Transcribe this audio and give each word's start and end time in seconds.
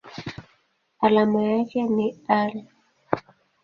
Alama 0.99 1.41
yake 1.43 1.83
ni 1.83 2.19
Al. 2.27 2.63